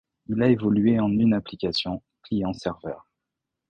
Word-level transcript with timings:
Il 0.29 0.41
a 0.41 0.47
évolué 0.49 0.99
en 0.99 1.11
une 1.11 1.35
application 1.35 2.01
client-serveur. 2.23 3.07